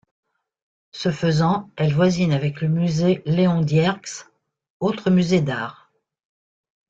[0.89, 4.31] Ce faisant, elle voisine avec le musée Léon-Dierx,
[4.79, 5.91] autre musée d'art.